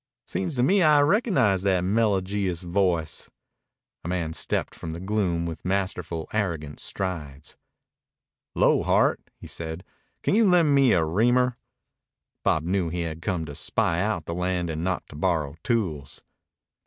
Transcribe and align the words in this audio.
"Seems 0.25 0.55
to 0.55 0.63
me 0.63 0.81
I 0.81 0.99
recognize 1.01 1.61
that 1.61 1.83
melojious 1.83 2.63
voice." 2.63 3.29
A 4.03 4.07
man 4.07 4.33
stepped 4.33 4.73
from 4.73 4.93
the 4.93 4.99
gloom 4.99 5.45
with 5.45 5.63
masterful, 5.63 6.27
arrogant 6.33 6.79
strides. 6.79 7.55
"'Lo, 8.55 8.81
Hart," 8.81 9.21
he 9.37 9.45
said. 9.45 9.83
"Can 10.23 10.33
you 10.33 10.49
lend 10.49 10.73
me 10.73 10.93
a 10.93 11.05
reamer?" 11.05 11.55
Bob 12.43 12.63
knew 12.63 12.89
he 12.89 13.01
had 13.01 13.21
come 13.21 13.45
to 13.45 13.53
spy 13.53 14.01
out 14.01 14.25
the 14.25 14.33
land 14.33 14.71
and 14.71 14.83
not 14.83 15.07
to 15.09 15.15
borrow 15.15 15.55
tools. 15.63 16.23